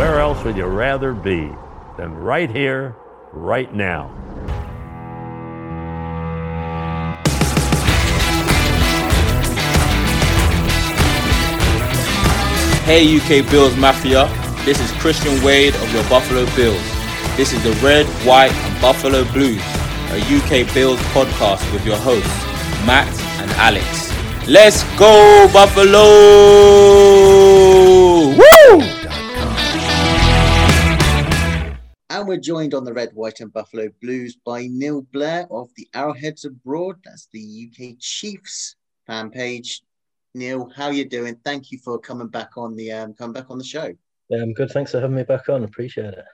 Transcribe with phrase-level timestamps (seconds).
[0.00, 1.52] where else would you rather be
[1.98, 2.96] than right here,
[3.34, 4.08] right now?
[12.86, 14.24] Hey UK Bills Mafia,
[14.64, 16.80] this is Christian Wade of your Buffalo Bills.
[17.36, 19.60] This is the Red, White and Buffalo Blues,
[20.12, 22.42] a UK Bills podcast with your hosts,
[22.86, 23.12] Matt
[23.42, 24.10] and Alex.
[24.48, 27.29] Let's go, Buffalo!
[32.20, 35.88] And we're joined on the Red, White, and Buffalo Blues by Neil Blair of the
[35.94, 36.96] Arrowheads Abroad.
[37.02, 39.80] That's the UK Chiefs fan page.
[40.34, 41.36] Neil, how you doing?
[41.46, 43.94] Thank you for coming back on the um, coming back on the show.
[44.28, 44.70] Yeah, I'm good.
[44.70, 45.64] Thanks for having me back on.
[45.64, 46.24] Appreciate it.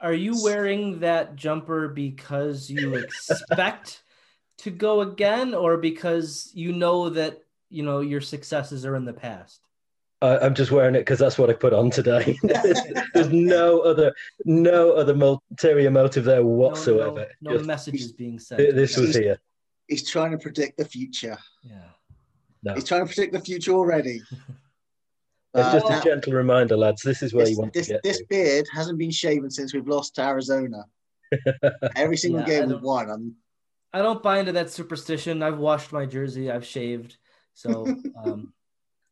[0.00, 4.02] Are you wearing that jumper because you expect
[4.60, 9.12] to go again, or because you know that you know your successes are in the
[9.12, 9.67] past?
[10.20, 12.36] I, I'm just wearing it because that's what I put on today.
[13.14, 14.12] There's no other,
[14.44, 17.26] no other ulterior motive there whatsoever.
[17.40, 18.74] No, no, no Just- messages being sent.
[18.74, 19.38] this was here.
[19.86, 21.38] He's trying to predict the future.
[21.62, 21.80] Yeah.
[22.62, 24.20] No, He's trying to predict the future already.
[25.54, 27.00] it's just Uh, a gentle reminder, lads.
[27.02, 28.02] This is where this, you want this, to get.
[28.02, 28.26] this to.
[28.28, 30.84] beard hasn't been shaven since we've lost to Arizona.
[31.96, 33.10] Every single Yeah, game we've won.
[33.10, 33.36] I'm,
[33.92, 35.42] I don't buy into that superstition.
[35.42, 36.50] I've washed my jersey.
[36.50, 37.16] I've shaved.
[37.54, 37.86] So,
[38.24, 38.52] um,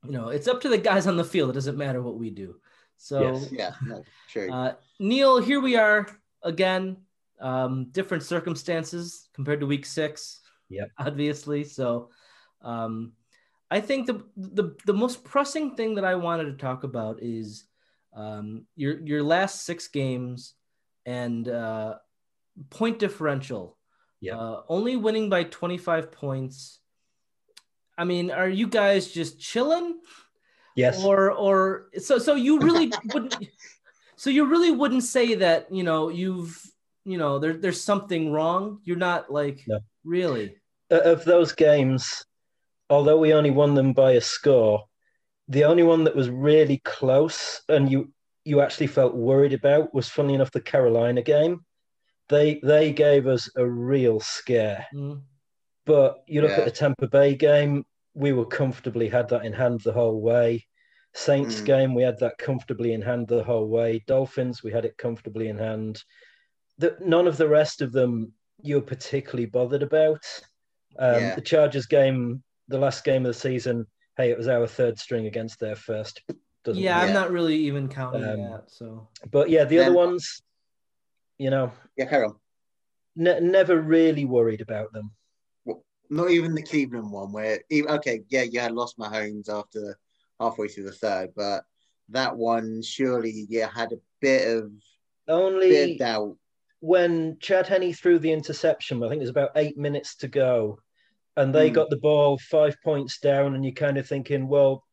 [0.06, 1.50] you know, it's up to the guys on the field.
[1.50, 2.56] It doesn't matter what we do.
[2.96, 3.52] So, Yes.
[3.52, 4.50] yeah, no, true.
[4.50, 6.06] uh, Neil, here we are
[6.42, 6.98] again.
[7.38, 10.40] Um, different circumstances compared to week six.
[10.70, 10.90] Yep.
[10.98, 11.64] Obviously.
[11.64, 12.08] So,
[12.62, 13.12] um,
[13.70, 17.64] I think the, the the most pressing thing that I wanted to talk about is
[18.14, 20.54] um, your your last six games
[21.04, 21.96] and uh,
[22.70, 23.76] point differential.
[24.20, 24.38] Yeah.
[24.38, 26.80] Uh, only winning by 25 points.
[27.98, 30.00] I mean, are you guys just chilling?
[30.77, 31.02] Yes.
[31.02, 33.34] Or or so so you really wouldn't
[34.16, 36.61] so you really wouldn't say that, you know, you've
[37.05, 38.80] you know, there, there's something wrong.
[38.84, 39.78] You're not like No.
[40.05, 40.56] really.
[40.91, 42.25] Uh, of those games,
[42.91, 44.84] although we only won them by a score,
[45.49, 48.12] the only one that was really close and you
[48.44, 51.65] you actually felt worried about was, funny enough, the Carolina game.
[52.28, 54.87] They they gave us a real scare.
[54.94, 55.22] Mm.
[55.84, 56.59] But you look Yeah.
[56.59, 57.84] at the Tampa Bay game,
[58.16, 60.66] we were comfortably had that in hand the whole way.
[61.12, 61.65] Saints Mm.
[61.66, 64.03] game, we had that comfortably in hand the whole way.
[64.06, 66.03] Dolphins, we had it comfortably in hand.
[66.78, 68.32] The, none of the rest of them
[68.62, 70.25] you're particularly bothered about.
[70.99, 71.34] Um, Yeah.
[71.34, 75.26] The Chargers game, the last game of the season, hey, it was our third string
[75.26, 76.22] against their first.
[76.65, 77.09] Doesn't Yeah, matter.
[77.09, 78.71] I'm not really even counting Um, that.
[78.71, 80.43] So But yeah, the other ones,
[81.38, 82.41] you know, yeah, Carol,
[83.15, 85.10] ne- never really worried about them.
[86.11, 89.99] Not even the Cleveland one, where okay, yeah, you had lost Mahomes after
[90.41, 91.65] halfway through the third, but
[92.11, 94.71] that one surely yeah had a bit of
[95.28, 96.37] Only bit of doubt.
[96.81, 100.78] when Chad Henne threw the interception, I think it was about eight minutes to go,
[101.37, 101.75] and they Hmm.
[101.75, 104.84] got the ball five points down, and you're kind of thinking, well,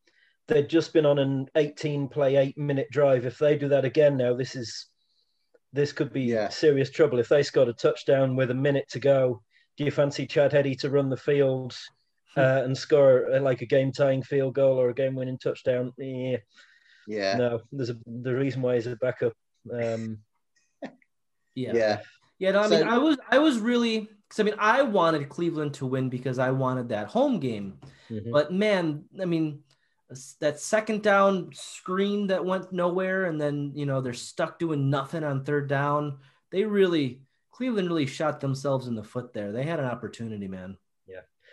[0.47, 3.25] they'd just been on an 18 play, eight minute drive.
[3.25, 4.87] If they do that again now, this is
[5.71, 6.49] this could be Yeah.
[6.49, 7.19] serious trouble.
[7.19, 9.41] If they scored a touchdown with a minute to go,
[9.77, 11.75] do you fancy Chad Henne to run the field
[12.37, 15.91] uh, and score uh, like a game tying field goal or a game winning touchdown?
[15.97, 16.37] Yeah,
[17.07, 19.33] Yeah, no, there's a the reason why he's a backup.
[19.71, 20.19] Um,
[21.55, 21.73] yeah.
[21.73, 21.99] yeah,
[22.39, 25.29] Yeah, no, I So- mean, I was, I was really, because I mean, I wanted
[25.29, 27.79] Cleveland to win because I wanted that home game.
[28.09, 28.31] mhm.
[28.31, 29.63] But man, I mean,
[30.39, 35.23] that second down screen that went nowhere, and then you know they're stuck doing nothing
[35.23, 36.19] on third down.
[36.51, 37.21] They really,
[37.53, 39.51] Cleveland really shot themselves in the foot there.
[39.51, 40.77] They had an opportunity, man.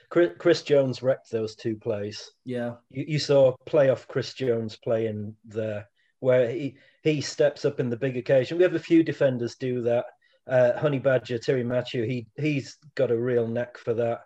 [0.08, 2.32] Chris, Chris Jones wrecked those two plays.
[2.44, 5.88] Yeah, You, you saw playoff Chris Jones playing there,
[6.18, 8.58] where he he steps up in the big occasion.
[8.58, 10.06] We have a few defenders do that.
[10.48, 14.22] Uh, Honey Badger, Tyrann Mathieu, he he's got a real knack for that.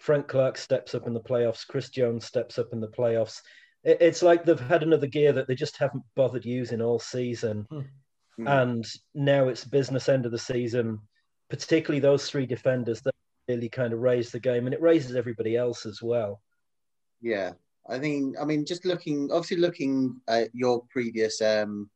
[0.00, 1.66] Frank Clark steps up in the playoffs.
[1.66, 3.40] Chris Jones steps up in the playoffs.
[3.84, 7.66] It, it's like they've had another gear that they just haven't bothered using all season,
[7.70, 8.46] Hmm.
[8.46, 8.84] and
[9.14, 10.98] now it's business end of the season.
[11.52, 13.14] Particularly those three defenders that
[13.46, 16.40] really kind of raise the game, and it raises everybody else as well.
[17.20, 17.52] yeah.
[17.88, 21.90] I think I mean just looking obviously looking at your previous um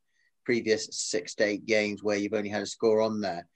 [0.44, 3.46] previous six to eight games where you've only had a score on there.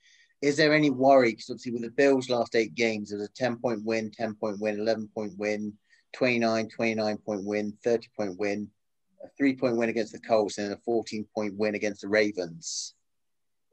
[0.41, 1.31] Is there any worry?
[1.31, 4.33] Because obviously with the Bills' last eight games, it was a 10 point win, 10
[4.35, 5.73] point win, 11 point win,
[6.13, 8.67] 29, 29 point win, 30 point win,
[9.23, 12.95] a three point win against the Colts, and a 14 point win against the Ravens.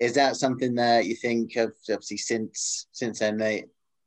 [0.00, 3.64] Is that something that you think of obviously since since then they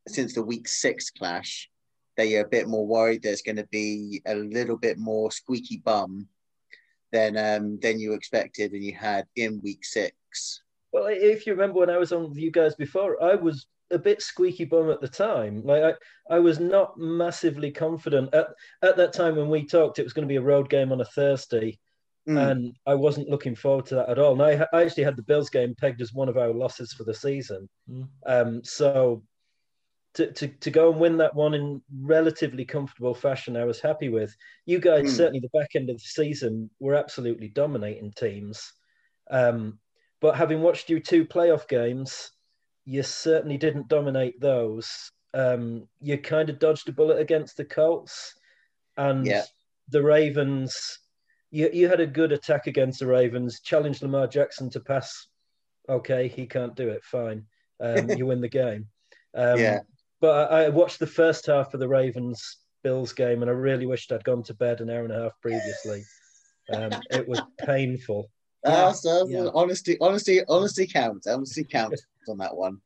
[0.07, 1.69] since the week six clash
[2.17, 5.77] that you're a bit more worried there's going to be a little bit more squeaky
[5.77, 6.27] bum
[7.11, 10.61] than um, than you expected and you had in week six.
[10.93, 13.99] Well, if you remember when I was on with you guys before, I was a
[13.99, 15.61] bit squeaky bum at the time.
[15.63, 18.47] Like I, I was not massively confident at
[18.81, 19.99] at that time when we talked.
[19.99, 21.79] It was going to be a road game on a Thursday,
[22.27, 22.51] mm.
[22.51, 24.33] and I wasn't looking forward to that at all.
[24.33, 27.03] And I, I actually had the Bills game pegged as one of our losses for
[27.03, 27.69] the season.
[27.89, 28.07] Mm.
[28.25, 29.23] Um, so
[30.15, 34.09] to, to, to go and win that one in relatively comfortable fashion, I was happy
[34.09, 34.35] with.
[34.65, 35.15] You guys, mm.
[35.15, 38.73] certainly the back end of the season, were absolutely dominating teams.
[39.29, 39.79] Um,
[40.19, 42.31] but having watched you two playoff games,
[42.85, 45.12] you certainly didn't dominate those.
[45.33, 48.33] Um, you kind of dodged a bullet against the Colts
[48.97, 49.44] and yeah.
[49.89, 51.00] the Ravens.
[51.51, 55.27] You, you had a good attack against the Ravens, challenged Lamar Jackson to pass.
[55.89, 57.03] Okay, he can't do it.
[57.03, 57.45] Fine.
[57.80, 58.88] Um, you win the game.
[59.36, 59.80] Um, yeah.
[60.19, 63.86] But I, I, watched the first half of the Ravens Bills game and I really
[63.86, 66.03] wished I'd gone to bed an hour and a half previously.
[66.71, 68.30] Um, it was painful.
[68.63, 69.47] Uh, so yeah.
[69.54, 71.25] honesty, honesty, honesty counts.
[71.25, 72.80] Honesty counts on that one.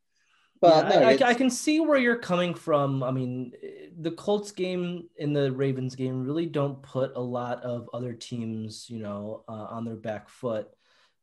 [0.66, 3.04] But yeah, no, I, I, can see where you're coming from.
[3.04, 3.54] I mean,
[4.00, 8.90] the Colts game and the Ravens game really don't put a lot of other teams,
[8.90, 10.68] you know, uh, on their back foot.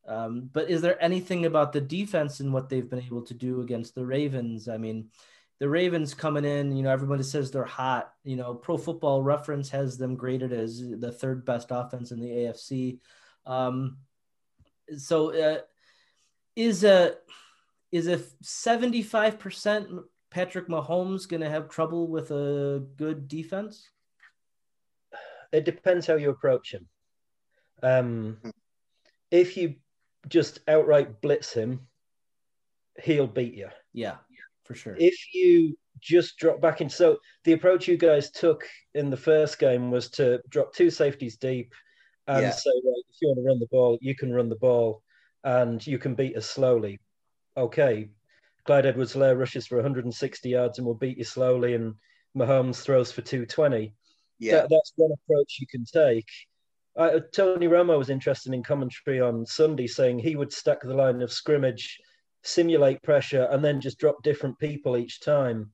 [0.06, 3.60] Um, but is there anything about the defense and what they've been able to do
[3.60, 4.68] against the Ravens?
[4.68, 5.10] I mean,
[5.60, 8.12] the Ravens coming in, you know, everybody says they're hot.
[8.24, 12.28] You know, Pro Football Reference has them graded as the third best offense in the
[12.28, 12.98] AFC.
[13.46, 13.98] Um,
[14.96, 15.60] so uh,
[16.56, 17.14] is a
[17.92, 23.88] is if 75% Patrick Mahomes going to have trouble with a good defense?
[25.52, 26.88] It depends how you approach him.
[27.82, 28.38] Um,
[29.30, 29.74] if you
[30.28, 31.86] just outright blitz him,
[33.02, 33.68] he'll beat you.
[33.92, 34.16] Yeah,
[34.64, 34.96] for sure.
[34.98, 39.58] If you just drop back in, so the approach you guys took in the first
[39.58, 41.74] game was to drop two safeties deep
[42.26, 42.50] and yeah.
[42.52, 45.02] say, right, if you want to run the ball, you can run the ball
[45.44, 46.98] and you can beat us slowly
[47.56, 48.08] okay,
[48.64, 51.94] Clyde Edwards Helaire rushes for 160 yards and will beat you slowly, and
[52.36, 53.92] Mahomes throws for 220.
[54.38, 54.52] Yeah.
[54.52, 56.28] That, that's one approach you can take.
[56.96, 61.22] Uh, Tony Romo was interested in commentary on Sunday, saying he would stack the line
[61.22, 61.98] of scrimmage,
[62.42, 65.70] simulate pressure, and then just drop different people each time.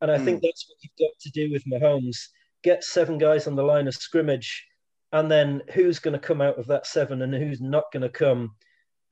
[0.00, 0.24] And I mm.
[0.24, 2.28] think that's what you've got to do with Mahomes.
[2.62, 4.66] Get seven guys on the line of scrimmage,
[5.12, 8.08] and then who's going to come out of that seven and who's not going to
[8.08, 8.54] come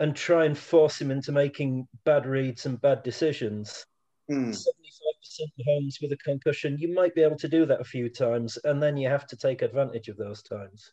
[0.01, 3.87] and try and force him into making bad reads and bad decisions.
[4.31, 4.51] Mm.
[4.51, 8.59] 75% Mahomes with a concussion, you might be able to do that a few times,
[8.65, 10.93] and then you have to take advantage of those times.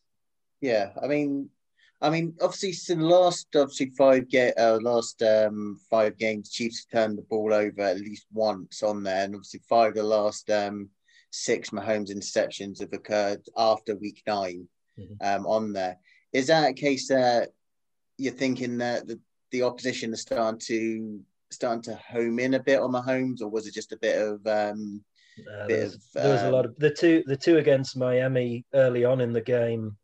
[0.61, 1.49] Yeah, I mean,
[2.01, 6.85] I mean, obviously, since the last obviously five get uh, last um, five games, Chiefs
[6.85, 10.49] turned the ball over at least once on there, and obviously five of the last
[10.49, 10.89] um,
[11.31, 14.67] six Mahomes interceptions have occurred after Week 9
[14.99, 15.13] mm-hmm.
[15.25, 15.97] um, on there.
[16.31, 17.49] Is that a case that
[18.17, 19.19] you're thinking that the,
[19.51, 21.21] the opposition is starting to
[21.51, 24.45] starting to home in a bit on Mahomes, or was it just a bit of
[24.47, 25.03] um,
[25.39, 28.65] uh, bit of, there was um, a lot of the two the two against Miami
[28.73, 29.97] early on in the game.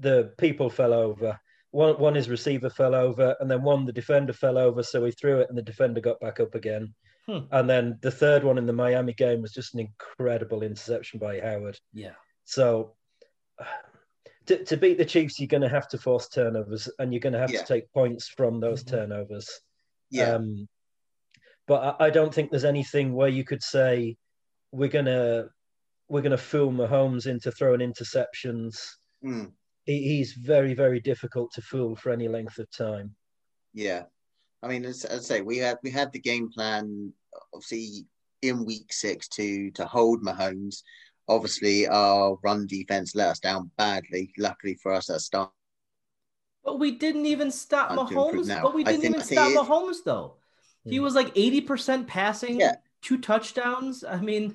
[0.00, 1.38] The people fell over.
[1.70, 5.10] One one his receiver fell over, and then one the defender fell over, so he
[5.10, 6.94] threw it, and the defender got back up again.
[7.26, 7.40] Hmm.
[7.50, 11.40] And then the third one in the Miami game was just an incredible interception by
[11.40, 11.78] Howard.
[11.92, 12.14] Yeah.
[12.44, 12.94] So
[14.46, 17.32] to, to beat the Chiefs, you're going to have to force turnovers, and you're going
[17.32, 17.60] to have yeah.
[17.60, 18.96] to take points from those mm-hmm.
[18.96, 19.48] turnovers.
[20.10, 20.34] Yeah.
[20.34, 20.68] Um,
[21.66, 24.16] but I, I, don't think there's anything where you could say
[24.70, 25.46] we're gonna
[26.08, 28.78] we're gonna fool Mahomes into throwing interceptions.
[29.24, 29.50] Mm.
[29.84, 33.16] He, he's very very difficult to fool for any length of time.
[33.74, 34.04] Yeah,
[34.62, 37.12] I mean, as, as I say, we had we had the game plan
[37.52, 38.06] obviously
[38.42, 40.82] in week six to to hold Mahomes
[41.28, 44.32] Obviously, our run defense let us down badly.
[44.38, 45.50] Luckily for us, at start.
[46.64, 48.62] But we didn't even stop Mahomes.
[48.62, 50.36] But we didn't even stop Mahomes though.
[50.84, 52.76] He was like eighty percent passing, yeah.
[53.02, 54.04] two touchdowns.
[54.04, 54.54] I mean,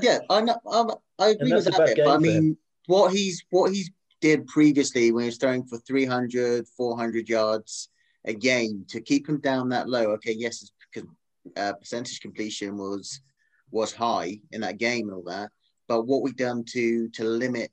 [0.00, 1.98] yeah, I know, um, I agree with that bit.
[2.04, 6.68] But I mean, what he's what he's did previously when he was throwing for 300,
[6.68, 7.88] 400 yards
[8.24, 10.10] a game to keep him down that low.
[10.12, 11.08] Okay, yes, because
[11.56, 13.20] uh, percentage completion was
[13.70, 15.50] was high in that game and all that
[15.92, 17.70] but what we done to to limit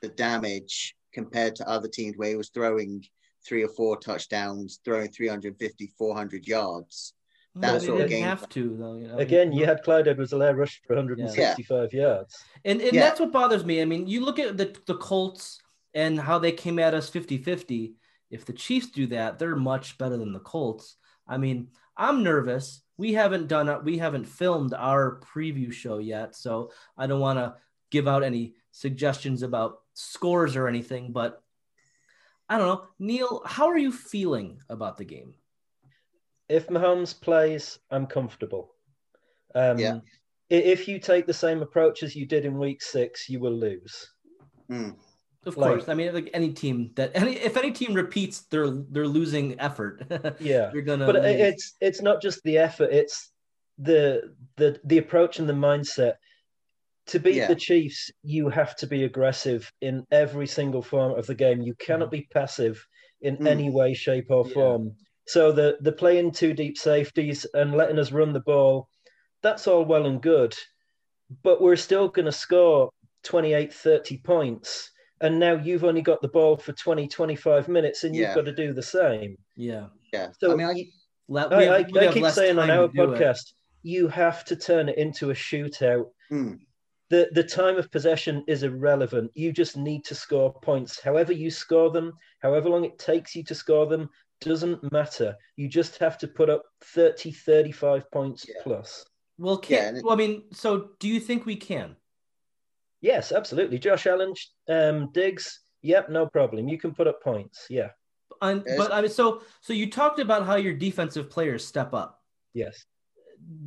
[0.00, 3.04] the damage compared to other teams where he was throwing
[3.46, 7.12] three or four touchdowns, throwing 350, 400 yards.
[7.54, 8.24] That sort of game.
[8.24, 8.96] have to though.
[8.96, 9.18] You know?
[9.18, 12.00] Again, you had Clyde Edwards Helaire rush for 165 yeah.
[12.00, 12.34] yards.
[12.64, 13.00] And and yeah.
[13.00, 13.82] that's what bothers me.
[13.82, 15.60] I mean, you look at the, the Colts
[15.92, 17.92] and how they came at us 50-50.
[18.30, 20.96] If the Chiefs do that, they're much better than the Colts.
[21.26, 23.84] I mean, I'm nervous we haven't done it.
[23.84, 27.54] We haven't filmed our preview show yet, so I don't want to
[27.90, 31.12] give out any suggestions about scores or anything.
[31.12, 31.40] But
[32.48, 33.42] I don't know, Neil.
[33.46, 35.34] How are you feeling about the game?
[36.48, 38.74] If Mahomes plays, I'm comfortable.
[39.54, 40.00] Um, Yeah.
[40.50, 44.08] If you take the same approach as you did in week six, you will lose.
[44.68, 44.92] Hmm.
[45.48, 48.68] Of Like- course, I mean, like any team that any if any team repeats their
[48.70, 50.02] their losing effort,
[50.40, 50.70] Yeah.
[50.72, 51.06] you're gonna.
[51.06, 51.24] but lose.
[51.24, 53.32] it's it's not just the effort it's
[53.78, 56.14] the the the approach and the mindset
[57.06, 57.46] to beat Yeah.
[57.48, 61.74] the chiefs you have to be aggressive in every single form of the game you
[61.86, 62.76] cannot be passive
[63.22, 63.46] in Mm.
[63.48, 64.52] any way shape or Yeah.
[64.54, 64.82] form
[65.26, 68.88] so the the playing two deep safeties and letting us run the ball
[69.42, 70.54] that's all well and good
[71.42, 72.90] but we're still going to score
[73.22, 74.90] 28 30 points
[75.20, 78.26] and now you've only got the ball for 20 25 minutes and Yeah.
[78.28, 79.86] you've got to do the same yeah.
[80.12, 80.28] Yeah.
[80.38, 80.86] So I mean, I,
[81.28, 83.20] Le- I, have- I, I keep saying on our to do it.
[83.20, 86.06] podcast, you have to turn it into a shootout.
[86.30, 86.54] hmm.
[87.10, 89.30] The the time of possession is irrelevant.
[89.34, 91.00] You just need to score points.
[91.00, 94.08] However you score them, however long it takes you to score them,
[94.42, 95.34] doesn't matter.
[95.56, 98.54] You just have to put up 30, 35 points Yeah.
[98.62, 99.04] plus.
[99.38, 101.96] Well, can and it- well, I mean, so do you think we can?
[103.00, 103.78] Yes, absolutely.
[103.78, 104.34] Josh Allen,
[104.68, 106.68] um, Diggs, yep, no problem.
[106.68, 107.66] You can put up points.
[107.70, 107.90] Yeah,
[108.42, 108.76] On, Yes.
[108.76, 112.20] but I mean, so so you talked about how your defensive players step up.
[112.54, 112.84] yes.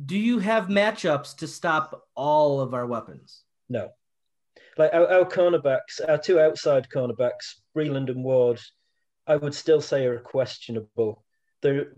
[0.04, 3.42] Do you have matchups to stop all of our weapons?
[3.70, 3.88] No.
[4.76, 8.60] Like our, our cornerbacks, our two outside cornerbacks, Breeland and Ward,
[9.26, 11.24] I would still say are questionable.
[11.62, 11.94] They're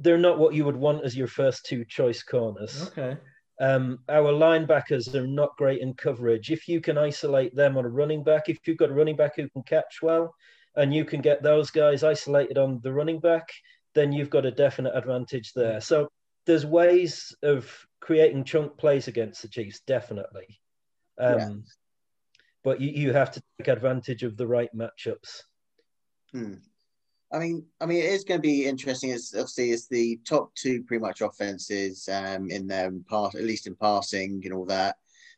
[0.00, 2.88] they're not what you would want as your first two choice corners.
[2.88, 3.16] Okay.
[3.60, 6.50] Um, our linebackers are not great in coverage.
[6.50, 9.36] If you can isolate them on a running back, if you've got a running back
[9.36, 10.34] who can catch well,
[10.76, 13.48] and you can get those guys isolated on the running back,
[13.94, 15.80] then you've got a definite advantage there.
[15.80, 16.08] So
[16.46, 20.60] there's ways of creating chunk plays against the Chiefs, definitely.
[21.18, 21.50] Um, Yeah.
[22.64, 25.42] But you, you have to take advantage of the right matchups.
[26.32, 26.54] Hmm.
[27.30, 29.10] I mean, I mean, it is going to be interesting.
[29.10, 33.66] It's obviously it's the top two pretty much offenses um, in their part, at least
[33.66, 34.96] in passing and all that.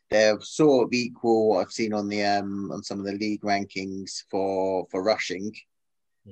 [0.09, 1.59] They're sort of equal.
[1.59, 5.52] I've seen on the um, on some of the league rankings for for rushing,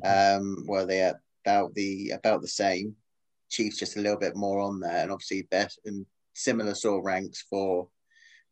[0.04, 2.94] um, where they are about the about the same.
[3.50, 7.04] Chiefs just a little bit more on there, and obviously best and similar sort of
[7.04, 7.88] ranks for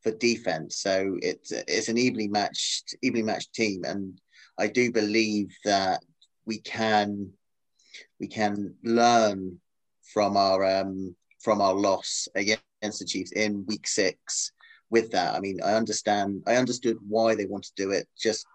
[0.03, 0.79] for defense.
[0.79, 4.21] So it's it's an evenly matched evenly matched team, and
[4.59, 6.03] I do believe that
[6.47, 7.33] we can
[8.21, 9.61] we can learn
[10.03, 14.53] from our um, from our loss against the Chiefs in Week Six.
[14.89, 16.43] With that, I mean, I understand.
[16.47, 18.07] I understood why they want to do it.
[18.17, 18.47] Just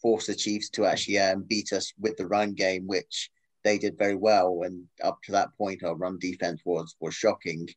[0.00, 3.30] force the Chiefs to actually um, beat us with the run game, which
[3.62, 4.62] they did very well.
[4.64, 7.68] And up to that point, our run defense was was shocking.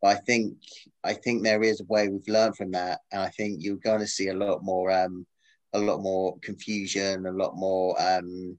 [0.00, 0.56] But I think
[1.04, 4.00] I think there is a way we've learned from that, and I think you're going
[4.00, 5.26] to see a lot more um,
[5.74, 8.58] a lot more confusion, a lot more um,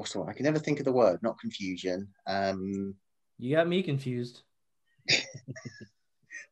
[0.00, 0.28] what's the word?
[0.30, 1.22] I can never think of the word.
[1.22, 2.08] Not confusion.
[2.26, 2.94] Um,
[3.38, 4.42] You got me confused.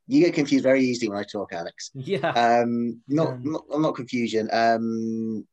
[0.06, 1.90] you get confused very easily when I talk, Alex.
[1.94, 2.28] Yeah.
[2.30, 3.36] Um, not, Yeah.
[3.42, 4.48] not not confusion.
[4.52, 5.46] Um,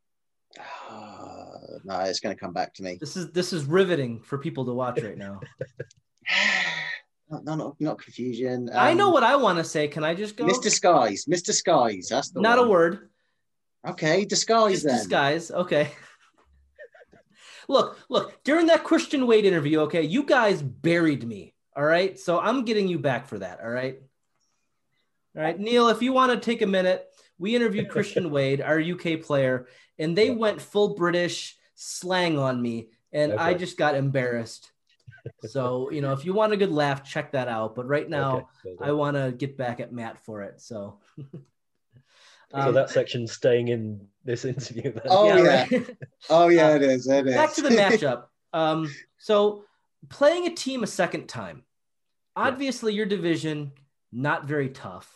[1.86, 2.98] no, it's going to come back to me.
[3.00, 5.40] this is this is riveting for people to watch right now.
[7.28, 8.70] No, no, not, not confusion.
[8.72, 9.88] I know Um, what I want to say.
[9.88, 10.46] Can I just go?
[10.46, 10.70] Mr.
[10.70, 11.26] Skies.
[11.26, 11.52] Mr.
[11.54, 12.08] Skies.
[12.12, 12.68] That's the Not one.
[12.68, 13.10] a word.
[13.88, 14.98] Okay, disguise Just then.
[14.98, 15.50] disguise.
[15.50, 15.90] Okay.
[17.68, 21.54] Look, look, during that Christian Wade interview, okay, you guys buried me.
[21.76, 22.18] All right.
[22.18, 23.60] So I'm getting you back for that.
[23.62, 24.00] All right.
[25.36, 25.60] All right.
[25.60, 27.06] Neil, if you want to take a minute,
[27.38, 29.68] we interviewed Christian Wade, our UK player,
[30.00, 34.72] and they went full British slang on me, and I just got embarrassed.
[35.44, 37.76] So, you know, if you want a good laugh, check that out.
[37.76, 38.76] But right now, Okay.
[38.82, 40.62] I want to get back at Matt for it.
[40.62, 41.00] So,
[42.52, 44.92] so Um, that section's staying in this interview.
[44.94, 45.02] Then.
[45.08, 45.66] Oh, yeah.
[45.72, 45.98] right.
[46.30, 47.08] Oh yeah, Uh, it is.
[47.08, 47.34] It is.
[47.36, 48.26] back to the matchup.
[48.54, 49.64] Um, so
[50.10, 51.64] playing a team a second time,
[52.36, 53.72] obviously your division
[54.12, 55.12] not very tough.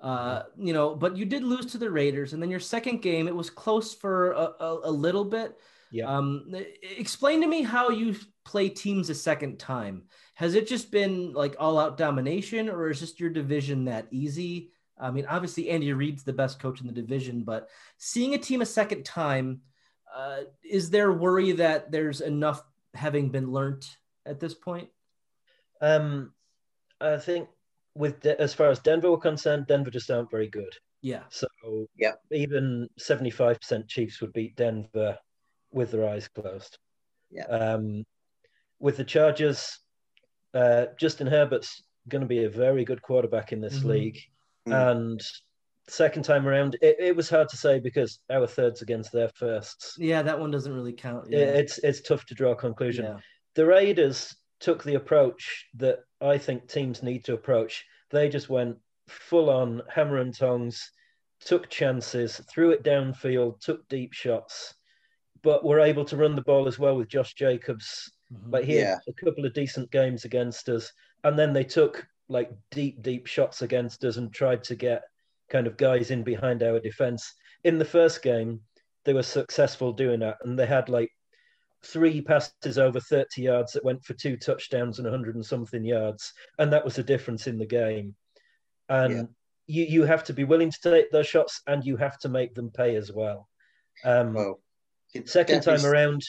[0.00, 3.28] Uh, you know, but you did lose to the Raiders, and then your second game
[3.28, 5.56] it was close for a, a, a little bit.
[5.92, 6.06] Yeah.
[6.06, 10.04] Um, explain to me how you play teams a second time.
[10.34, 14.70] Has it just been like all out domination, or is just your division that easy?
[15.02, 17.68] I mean, obviously Andy Reid's the best coach in the division, but
[17.98, 19.60] seeing a team a second time,
[20.14, 22.62] uh, is there worry that there's enough
[22.94, 24.88] having been learnt at this point?
[25.80, 26.32] Um,
[27.00, 27.48] I think
[27.96, 30.72] with De- as far as Denver were concerned, Denver just aren't very good.
[31.00, 31.24] Yeah.
[31.30, 31.48] So
[31.96, 32.20] Yep.
[32.30, 35.18] even seventy-five percent Chiefs would beat Denver
[35.72, 36.78] with their eyes closed.
[37.30, 37.46] Yeah.
[37.46, 38.04] Um,
[38.78, 39.80] with the Chargers,
[40.54, 43.84] uh, Justin Herbert's going to be a very good quarterback in this Mhm.
[43.86, 44.20] league,
[44.68, 44.90] Mm.
[44.92, 45.20] and
[45.88, 49.96] second time around, it, it was hard to say because our thirds against their firsts.
[49.98, 51.26] Yeah, that one doesn't really count.
[51.32, 51.46] It- Yeah.
[51.60, 53.04] It's it's tough to draw a conclusion.
[53.04, 53.16] yeah.
[53.54, 57.84] The Raiders took the approach that I think teams need to approach.
[58.10, 58.76] They just went
[59.08, 60.90] full on hammer and tongs,
[61.44, 64.74] took chances, threw it downfield, took deep shots,
[65.42, 68.10] but were able to run the ball as well with Josh Jacobs.
[68.32, 68.52] Mhm.
[68.52, 68.90] Like he Yeah.
[68.92, 70.92] had a couple of decent games against us,
[71.24, 75.02] and then they took like deep, deep shots against us and tried to get
[75.50, 77.34] kind of guys in behind our defense.
[77.64, 78.60] In the first game,
[79.04, 81.10] they were successful doing that, and they had like
[81.84, 86.32] three passes over 30 yards that went for two touchdowns and 100 and something yards,
[86.58, 88.14] and that was the difference in the game.
[88.88, 89.22] And Yeah.
[89.66, 92.54] you you have to be willing to take those shots, and you have to make
[92.54, 93.48] them pay as well.
[94.04, 94.60] Um, Well,
[95.26, 96.22] Second time around,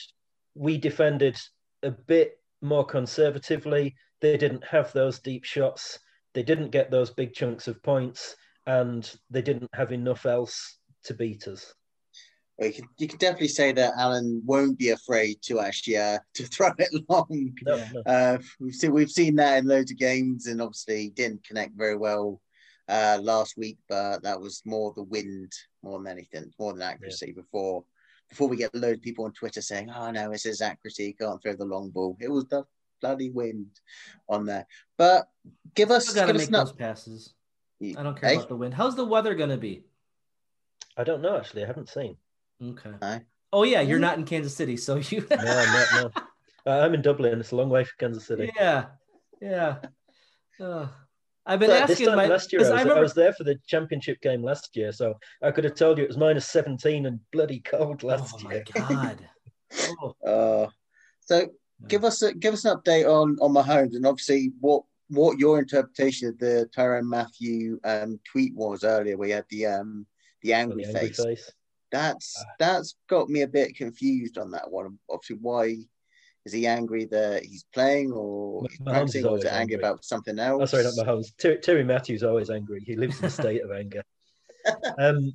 [0.54, 1.38] we defended
[1.82, 3.96] a bit more conservatively.
[4.24, 5.98] They didn't have those deep shots.
[6.32, 11.12] They didn't get those big chunks of points, and they didn't have enough else to
[11.12, 11.74] beat us.
[12.56, 16.20] well, you, can, you can definitely say that Allen won't be afraid to actually uh,
[16.36, 17.52] to throw it long.
[17.66, 18.00] No, no.
[18.06, 21.98] Uh, we've seen we've seen that in loads of games, and obviously didn't connect very
[21.98, 22.40] well
[22.88, 23.76] uh, last week.
[23.90, 25.52] But that was more the wind
[25.82, 27.32] more than anything, more than accuracy.
[27.32, 27.84] Before
[28.30, 31.12] before we get loads of people on Twitter saying, "Oh no, it's his accuracy, he
[31.12, 32.64] can't throw the long ball." It was the
[33.04, 33.66] bloody wind
[34.28, 34.66] on there.
[34.96, 35.28] But
[35.74, 36.78] give us Still gotta give us make an those up.
[36.78, 37.34] passes.
[37.82, 38.36] I don't care Hey?
[38.36, 38.72] about the wind.
[38.74, 39.84] How's the weather gonna be?
[40.96, 41.64] I don't know actually.
[41.64, 42.16] I haven't seen.
[42.62, 42.92] Okay.
[43.02, 43.20] Aye.
[43.52, 45.26] Oh yeah, you're not in Kansas City, so you.
[45.30, 45.86] No, I'm not.
[45.94, 46.10] No,
[46.66, 47.38] Uh, I'm in Dublin.
[47.40, 48.50] It's a long way from Kansas City.
[48.56, 48.86] yeah,
[49.38, 49.76] yeah.
[50.58, 50.86] Uh,
[51.44, 52.26] I've been But this asking time my.
[52.26, 54.90] last year, I 'cause was, I, remember, was there for the championship game last year,
[54.90, 58.64] so I could have told you it was minus 17 and bloody cold last year.
[58.78, 59.18] oh my year.
[59.18, 59.28] god.
[60.02, 60.68] Oh, Uh,
[61.20, 61.48] so
[61.88, 65.58] give us a, give us an update on on Mahomes and obviously what what your
[65.58, 69.16] interpretation of the Tyrann Mathieu um, tweet was earlier.
[69.16, 70.06] We had the um
[70.42, 71.22] the angry, The angry face.
[71.24, 71.50] face.
[71.92, 72.44] That's Ah.
[72.58, 74.98] that's got me a bit confused on that one.
[75.10, 75.76] Obviously, why
[76.44, 79.88] is he angry that he's playing or he's is practicing, or is it angry angry.
[79.88, 80.62] about something else?
[80.62, 81.36] Oh, sorry, not Mahomes.
[81.38, 82.82] Ter- Tyrann Mathieu's always angry.
[82.84, 84.02] He lives in a state of anger.
[84.98, 85.34] Um,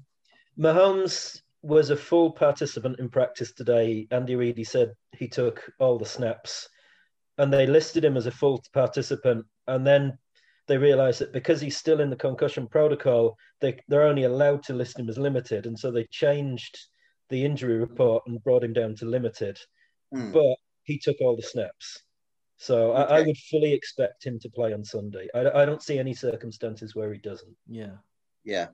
[0.58, 4.08] Mahomes was a full participant in practice today.
[4.12, 6.70] Andy Reid he said he took all the snaps,
[7.38, 9.46] and they listed him as a full participant.
[9.68, 10.18] And then
[10.68, 14.74] they realised that because he's still in the concussion protocol, they they're only allowed to
[14.74, 16.78] list him as limited, and so they changed
[17.30, 19.60] the injury report and brought him down to limited.
[20.14, 20.32] Hmm.
[20.32, 22.04] But he took all the snaps.
[22.58, 25.28] So I, I would fully expect him to play on Sunday.
[25.34, 27.56] I, I don't see any circumstances where he doesn't.
[27.68, 27.98] yeah.
[28.44, 28.68] Yeah.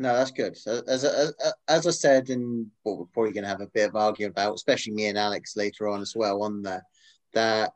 [0.00, 0.56] No, that's good.
[0.56, 1.34] So as, as,
[1.66, 4.54] as I said, and what we're probably going to have a bit of argument about,
[4.54, 6.84] especially me and Alex later on as well on there,
[7.34, 7.72] that,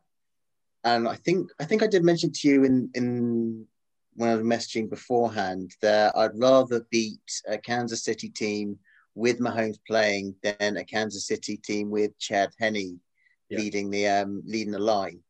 [0.84, 3.66] and I think I think I did mention to you in in
[4.14, 8.78] when I was messaging beforehand that I'd rather beat a Kansas City team
[9.14, 13.00] with Mahomes playing than a Kansas City team with Chad Henne
[13.48, 13.58] Yeah.
[13.58, 15.20] leading the um leading the line.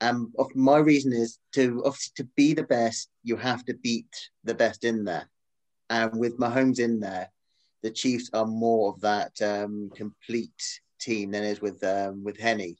[0.00, 4.54] Um, my reason is to obviously to be the best, you have to beat the
[4.54, 5.30] best in there.
[5.92, 7.30] And with Mahomes in there,
[7.82, 12.76] the Chiefs are more of that um, complete team than is with um, with Henne.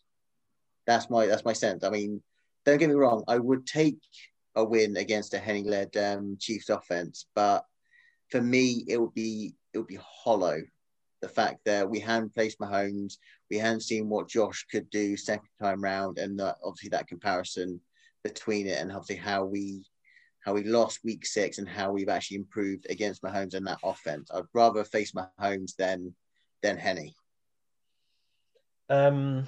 [0.87, 1.85] That's my that's my sense.
[1.85, 2.23] I mean,
[2.65, 3.23] don't get me wrong.
[3.29, 3.99] I would take
[4.55, 7.67] a win against a Henne-led um, Chiefs offense, but
[8.31, 10.63] for me, it would be it would be hollow.
[11.21, 13.19] The fact that we hadn't placed Mahomes,
[13.51, 17.79] we hadn't seen what Josh could do second time round, and that, obviously that comparison
[18.25, 19.85] between it, and obviously how we
[20.45, 24.31] how we lost week six and how we've actually improved against Mahomes and that offense.
[24.35, 26.15] I'd rather face Mahomes than
[26.63, 27.13] than Henne.
[28.89, 29.47] Um,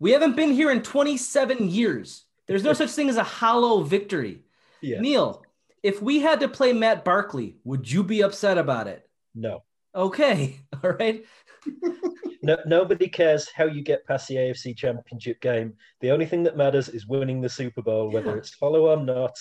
[0.00, 2.24] We haven't been here in 27 years.
[2.46, 4.44] There's no such thing as a hollow victory.
[4.80, 5.44] yeah, Neil,
[5.82, 9.08] if we had to play Matt Barkley, would you be upset about it?
[9.34, 9.62] no.
[9.94, 10.60] Okay.
[10.84, 11.24] All right.
[12.48, 15.74] No, nobody cares how you get past the AFC Championship game.
[16.00, 18.36] The only thing that matters is winning the Super Bowl, whether Yeah.
[18.38, 19.36] it's hollow or not.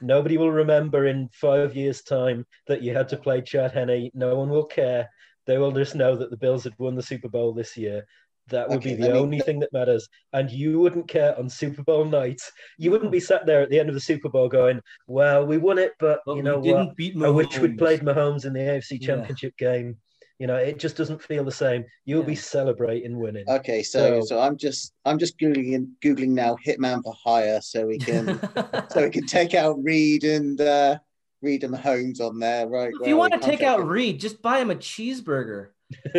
[0.00, 4.10] Nobody will remember in five years' time that you had to play Chad Henne.
[4.14, 5.10] No one will care.
[5.44, 8.06] They will just know that the Bills had won the Super Bowl this year.
[8.48, 10.08] That would Okay, be the me- only thing that matters.
[10.32, 12.40] And you wouldn't care on Super Bowl night.
[12.78, 15.58] You wouldn't be sat there at the end of the Super Bowl going, "Well, we
[15.58, 16.78] won it, but, But you know we what?
[16.80, 19.06] didn't beat I wish we'd played Mahomes in the AFC Yeah.
[19.08, 19.96] Championship game.
[20.38, 21.84] You know, it just doesn't feel the same.
[22.04, 23.44] You'll be celebrating winning.
[23.48, 27.86] Okay, so So- so I'm just I'm just googling googling now Hitman for hire so
[27.86, 28.40] we can
[28.90, 30.98] so we can take out Reid and uh,
[31.42, 32.92] Reid and Mahomes on there, right?
[33.00, 35.68] if you want to take out Reid, just buy him a cheeseburger.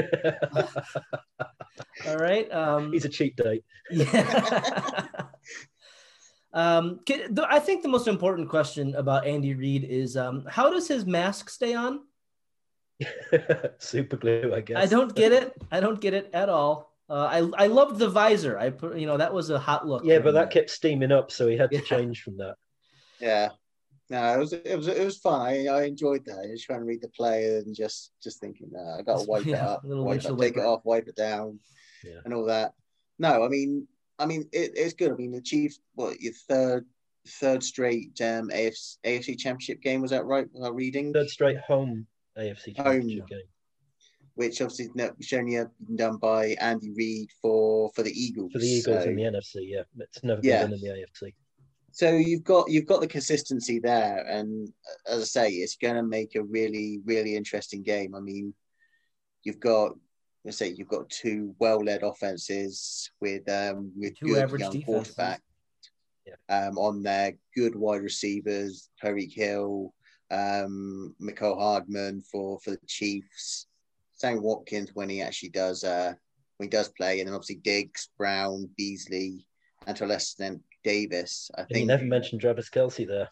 [2.08, 2.52] All right.
[2.52, 3.64] Um, He's a cheap date.
[3.90, 5.06] Yeah.
[6.54, 7.00] um,
[7.50, 11.50] I think the most important question about Andy Reid is um, how does his mask
[11.50, 12.02] stay on?
[13.80, 14.78] Super glue, I guess.
[14.78, 15.54] I don't get it.
[15.72, 16.92] I don't get it at all.
[17.10, 17.26] Uh,
[17.58, 18.58] I I loved the visor.
[18.58, 20.04] I put you know that was a hot look.
[20.06, 21.84] Yeah, but that kept steaming up, so he had to Yeah.
[21.84, 22.56] change from that.
[23.20, 23.50] Yeah.
[24.10, 25.42] No, it was it was it was fun.
[25.42, 26.48] I, I enjoyed that.
[26.52, 29.30] Just trying to read the play and just just thinking, no, I got to Just-
[29.30, 31.60] wipe it yeah, up, wipe it, take it off, wipe it down,
[32.04, 32.20] Yeah.
[32.26, 32.74] and all that.
[33.20, 33.88] No, I mean,
[34.20, 35.12] I mean, it, it's good.
[35.12, 36.86] I mean, the Chiefs, what your third
[37.28, 40.48] third straight um, AFC, AFC Championship game was that right?
[40.54, 41.14] Was I reading?
[41.14, 42.06] Third straight home
[42.38, 42.86] AFC Home.
[43.02, 43.40] Championship game.
[44.36, 48.52] Which obviously no- was only been done by Andy Reid for for the Eagles.
[48.52, 49.84] For the Eagles so- in the NFC, yeah.
[50.00, 50.62] It's never been Yeah.
[50.64, 51.34] done in the AFC.
[51.92, 54.68] so you've got you've got the consistency there and
[55.08, 58.52] as i say it's going to make a really really interesting game i mean
[59.44, 59.96] you've got
[60.44, 64.84] let's say you've got two well-led offenses with um with Two good young defenses.
[64.86, 65.42] quarterback
[66.26, 66.38] Yeah.
[66.50, 69.94] um on there good wide receivers Tyreek Hill
[70.34, 73.68] um Mecole Hardman for for the Chiefs
[74.14, 76.14] Sam Watkins when he actually does uh
[76.58, 79.46] when he does play and then obviously Diggs Brown Beasley
[79.86, 83.30] and to a less extent Davis I And you think never mentioned Travis Kelce there.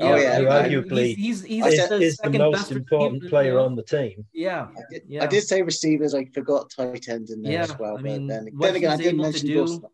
[0.00, 3.28] Oh, yeah, who I- arguably he's, he's, he's Is, said- the is the most important
[3.28, 4.24] player on the team.
[4.32, 5.24] Yeah, I did, Yeah.
[5.24, 6.14] I did say receivers.
[6.14, 7.98] I forgot tight end in there Yeah, as well.
[7.98, 9.84] I mean, but then, then again, I didn't mention do- Dawson.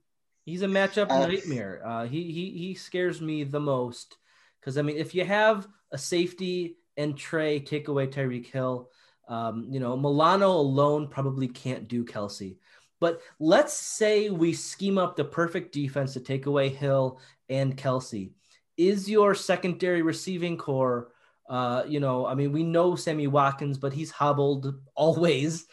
[0.46, 1.82] He's a matchup Uh, nightmare.
[1.84, 4.16] Uh, he he he scares me the most
[4.60, 8.90] because I mean, if you have a safety and Trey take away Tyreek Hill,
[9.28, 12.56] um, you know Milano alone probably can't do Kelce.
[13.00, 18.32] But let's say we scheme up the perfect defense to take away Hill and Kelce.
[18.76, 21.12] Is your secondary receiving core?
[21.48, 25.66] Uh, you know, I mean, we know Sammy Watkins, but he's hobbled always.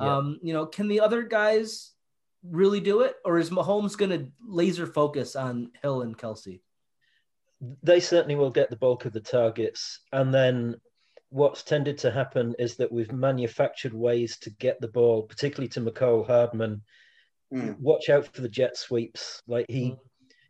[0.00, 0.16] Yeah.
[0.16, 1.92] Um, you know, can the other guys
[2.44, 6.60] really do it, or is Mahomes going to laser focus on Hill and Kelce?
[7.82, 10.00] They certainly will get the bulk of the targets.
[10.12, 10.76] And then
[11.30, 15.80] what's tended to happen is that we've manufactured ways to get the ball, particularly to
[15.80, 16.82] Mecole Hardman.
[17.52, 17.78] Mm.
[17.78, 19.42] Watch out for the jet sweeps.
[19.46, 19.98] Like he Mm.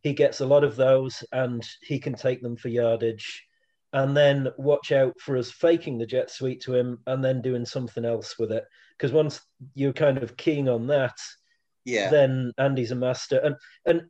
[0.03, 3.46] he gets a lot of those and he can take them for yardage.
[3.92, 7.66] And then watch out for us faking the jet sweep to him and then doing
[7.66, 8.64] something else with it.
[8.96, 9.40] Because once
[9.75, 11.16] you're kind of keying on that,
[11.85, 13.38] Yeah, then Andy's a master.
[13.38, 14.03] And and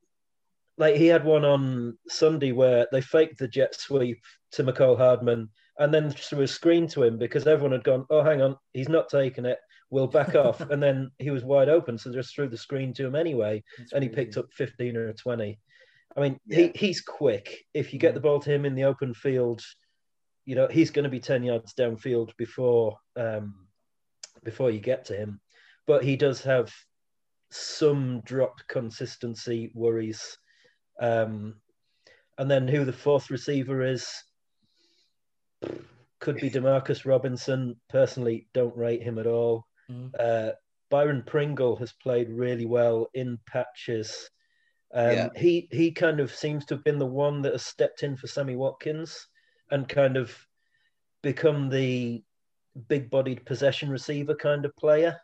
[0.78, 5.48] like he had one on Sunday where they faked the jet sweep to Mecole Hardman
[5.78, 8.88] and then threw a screen to him because everyone had gone, oh, hang on, he's
[8.88, 9.58] not taking it.
[9.90, 10.60] We'll back off.
[10.70, 11.98] And then he was wide open.
[11.98, 13.62] So just threw the screen to him anyway.
[13.78, 14.24] That's And he crazy.
[14.24, 15.58] picked up 15 or 20.
[16.16, 16.56] I mean, Yeah.
[16.56, 17.64] he, he's quick.
[17.74, 18.14] If you get Mhm.
[18.14, 19.62] the ball to him in the open field,
[20.44, 23.68] you know, he's going to be 10 yards downfield before um,
[24.42, 25.40] before you get to him.
[25.86, 26.72] But he does have
[27.50, 30.38] some drop consistency worries.
[31.00, 31.56] Um,
[32.38, 34.06] and then who the fourth receiver is
[36.18, 37.76] could be Demarcus Robinson.
[37.88, 39.66] Personally, don't rate him at all.
[39.90, 40.14] Mhm.
[40.18, 40.52] Uh,
[40.90, 44.30] Byron Pringle has played really well in patches.
[44.92, 45.28] Um, Yeah.
[45.36, 48.26] He he kind of seems to have been the one that has stepped in for
[48.26, 49.26] Sammy Watkins
[49.70, 50.36] and kind of
[51.22, 52.22] become the
[52.88, 55.18] big-bodied possession receiver kind of player.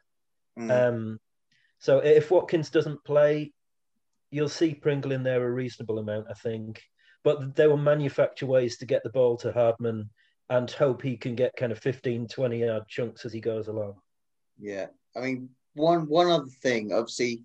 [0.58, 0.70] Mm.
[0.70, 1.20] Um,
[1.78, 3.52] so if Watkins doesn't play,
[4.30, 6.82] you'll see Pringle in there a reasonable amount, I think.
[7.24, 10.08] But they will manufacture ways to get the ball to Hardman
[10.50, 13.94] and hope he can get kind of 15, 20 yard chunks as he goes along.
[14.58, 14.86] yeah.
[15.16, 16.92] I mean, one one other thing.
[16.92, 17.42] Obviously,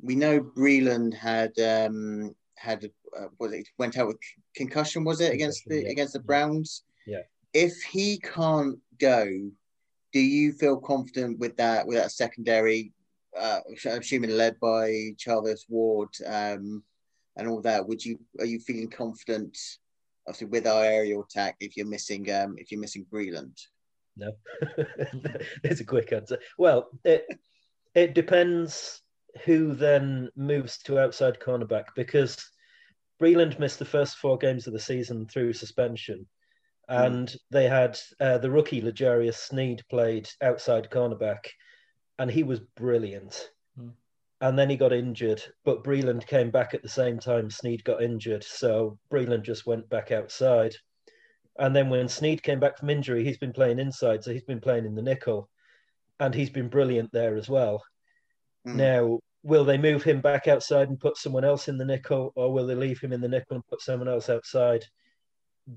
[0.00, 2.84] we know Breeland had um had
[3.18, 4.18] uh, was it went out with
[4.54, 5.04] concussion?
[5.04, 5.90] Was it against the yeah.
[5.90, 6.82] against the Browns?
[7.06, 7.22] Yeah.
[7.52, 9.26] If he can't go,
[10.12, 12.92] do you feel confident with that with that secondary?
[13.38, 16.82] Uh, I'm assuming led by Charvarius Ward um,
[17.36, 17.86] and all that.
[17.86, 19.56] Would you are you feeling confident?
[20.28, 23.58] Obviously, with our aerial attack, if you're missing um, if you're missing Breeland.
[24.16, 24.32] No,
[25.62, 26.38] it's a quick answer.
[26.58, 27.26] Well, it
[27.94, 29.02] it depends
[29.44, 32.36] who then moves to outside cornerback because
[33.20, 36.26] Breeland missed the first four games of the season through suspension,
[36.88, 41.46] and they had uh, the rookie L'Jarius Sneed played outside cornerback,
[42.18, 43.50] and he was brilliant.
[43.78, 43.90] Hmm.
[44.40, 48.02] And then he got injured, but Breeland came back at the same time Sneed got
[48.02, 50.74] injured, so Breeland just went back outside.
[51.58, 54.60] And then when Sneed came back from injury, he's been playing inside, so he's been
[54.60, 55.48] playing in the nickel,
[56.20, 57.82] and he's been brilliant there as well.
[58.66, 58.74] Mm.
[58.74, 62.52] Now, will they move him back outside and put someone else in the nickel, or
[62.52, 64.84] will they leave him in the nickel and put someone else outside?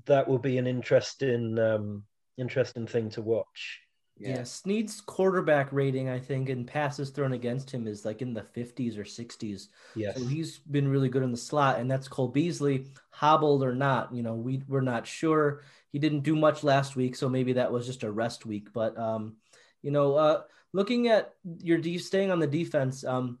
[0.04, 2.04] That will be an interesting, um,
[2.36, 3.80] interesting thing to watch.
[4.20, 4.36] Yeah.
[4.36, 4.44] Yeah.
[4.44, 8.98] Sneed's quarterback rating, I think, and passes thrown against him is like in the 50s
[8.98, 9.68] or 60s.
[9.96, 10.18] Yes.
[10.18, 14.14] So he's been really good in the slot, and that's Cole Beasley, hobbled or not.
[14.14, 15.62] You know, we we're not sure.
[15.90, 18.72] He didn't do much last week, so maybe that was just a rest week.
[18.74, 19.36] But um,
[19.80, 20.42] you know, uh,
[20.74, 23.38] looking at your de- staying on the defense, um,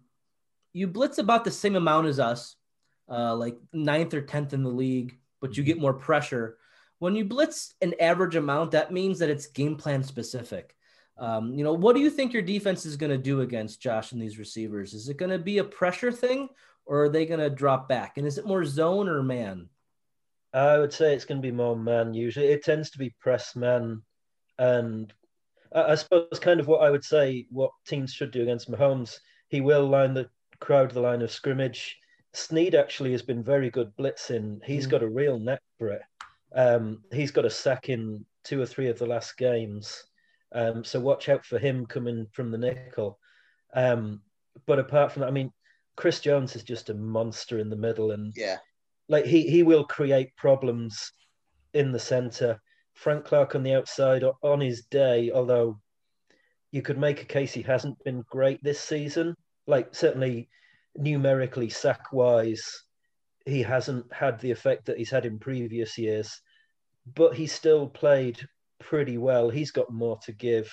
[0.72, 2.56] you blitz about the same amount as us,
[3.10, 6.56] uh, like ninth or tenth in the league, but you get more pressure.
[7.00, 10.76] When you blitz an average amount, that means that it's game plan specific.
[11.18, 14.12] Um, you know, what do you think your defense is going to do against Josh
[14.12, 14.94] and these receivers?
[14.94, 16.48] Is it going to be a pressure thing,
[16.86, 18.16] or are they going to drop back?
[18.16, 19.68] And is it more zone or man?
[20.52, 22.12] I would say it's going to be more man.
[22.14, 24.02] Usually, it tends to be press man,
[24.58, 25.12] and
[25.74, 29.18] I, I suppose kind of what I would say what teams should do against Mahomes.
[29.48, 31.98] He will line the crowd the line of scrimmage.
[32.34, 34.62] Sneed actually has been very good blitzing.
[34.64, 34.90] He's Mm.
[34.90, 36.02] got a real neck for it.
[36.54, 40.04] Um, he's got a sack in two or three of the last games.
[40.52, 43.18] Um, so watch out for him coming from the nickel.
[43.74, 44.22] Um,
[44.66, 45.52] but apart from that, I mean,
[45.96, 48.58] Chris Jones is just a monster in the middle, and Yeah.
[49.08, 51.12] like he he will create problems
[51.74, 52.60] in the center.
[52.94, 55.80] Frank Clark on the outside on his day, although
[56.72, 59.36] you could make a case he hasn't been great this season.
[59.66, 60.48] Like certainly
[60.96, 62.84] numerically sack wise,
[63.46, 66.40] he hasn't had the effect that he's had in previous years,
[67.14, 68.40] but he still played
[68.78, 69.50] pretty well.
[69.50, 70.70] He's got more to give.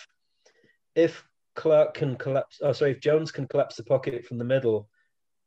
[0.96, 1.24] If
[1.56, 4.90] Clark can collapse, oh sorry, if Jones can collapse the pocket from the middle,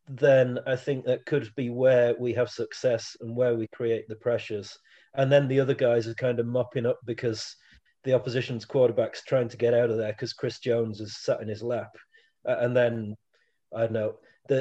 [0.08, 4.16] then I think that could be where we have success and where we create the
[4.16, 4.76] pressures.
[5.14, 7.54] And then the other guys are kind of mopping up because
[8.04, 11.48] the opposition's quarterback's trying to get out of there because Chris Jones is sat in
[11.48, 11.90] his lap.
[12.48, 13.14] Uh, and then
[13.74, 14.14] I don't know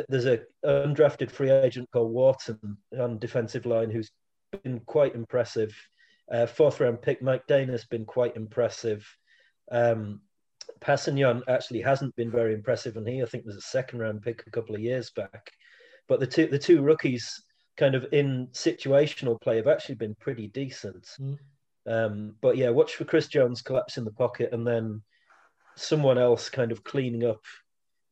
[0.08, 4.12] there's a undrafted free agent called Wharton on defensive line who's
[4.63, 5.75] been quite impressive.
[6.32, 9.06] Uh, fourth round pick Mike Danna has been quite impressive.
[9.71, 10.21] Um,
[10.80, 14.43] Passignon actually hasn't been very impressive, and he I think was a second round pick
[14.45, 15.52] a couple of years back.
[16.08, 17.41] But the two the two rookies,
[17.78, 21.08] kind of in situational play, have actually been pretty decent.
[21.19, 21.38] Mm.
[21.88, 25.02] Um, but yeah, watch for Chris Jones collapsing the pocket, and then
[25.75, 27.41] someone else kind of cleaning up.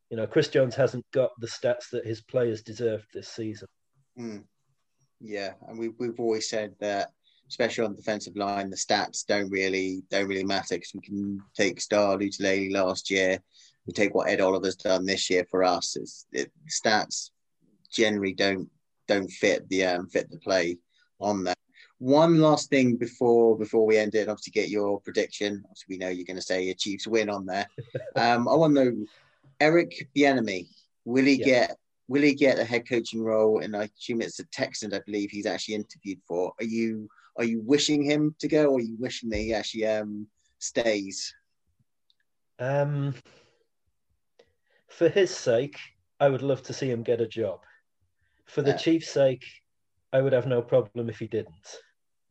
[0.09, 3.67] You know, Chris Jones hasn't got the stats that his players deserved this season.
[4.17, 4.43] Mm.
[5.19, 7.11] Yeah, and we we've always said that,
[7.49, 11.41] especially on the defensive line, the stats don't really don't really matter because we can
[11.55, 13.39] take Star Lotulelei last year,
[13.87, 15.95] we take what Ed Oliver's done this year for us.
[15.95, 17.31] It's it, stats
[17.91, 18.69] generally don't
[19.07, 20.77] don't fit the um, fit the play
[21.19, 21.57] on that.
[21.99, 25.63] One last thing before before we end it, obviously get your prediction.
[25.65, 27.67] Obviously, we know you're going to say a Chiefs win on there.
[28.15, 29.05] Um, I want to know
[29.59, 30.67] Eric Bieniemy.
[31.05, 31.45] Will he Yeah.
[31.45, 31.77] get
[32.09, 33.59] will he get a head coaching role?
[33.59, 34.93] And I assume it's the Texans.
[34.93, 36.53] I believe he's actually interviewed for.
[36.59, 39.85] Are you are you wishing him to go, or are you wishing that he actually
[39.85, 40.27] um
[40.59, 41.33] stays?
[42.59, 43.13] Um,
[44.89, 45.77] for his sake,
[46.19, 47.59] I would love to see him get a job.
[48.45, 48.77] For the Yeah.
[48.77, 49.45] Chiefs' sake,
[50.13, 51.67] I would have no problem if he didn't.